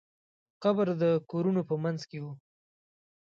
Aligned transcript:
قبر 0.63 0.87
د 1.01 1.03
کورونو 1.31 1.61
په 1.69 1.75
منځ 1.83 2.01
کې 2.09 2.19
و. 2.23 2.25